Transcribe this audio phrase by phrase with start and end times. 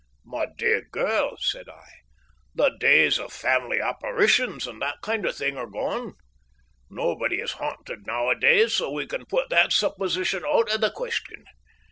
[0.25, 1.87] "My dear girl," said I,
[2.55, 6.13] "the days of family apparitions and that kind of thing are gone.
[6.89, 11.43] Nobody is haunted nowadays, so we can put that supposition out of the question.